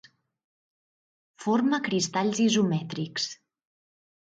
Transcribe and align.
Forma 1.43 1.81
cristalls 1.89 2.41
isomètrics. 2.47 3.31